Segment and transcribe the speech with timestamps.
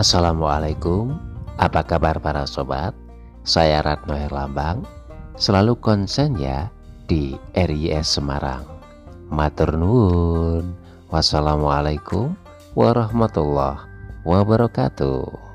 [0.00, 1.12] Assalamualaikum,
[1.60, 2.96] apa kabar para sobat?
[3.44, 4.80] Saya Ratno Herlambang,
[5.36, 6.72] selalu konsen ya
[7.04, 8.64] di RIS Semarang.
[9.28, 10.72] Matur nuwun.
[11.12, 12.32] Wassalamualaikum
[12.72, 13.84] warahmatullahi
[14.24, 15.49] wabarakatuh.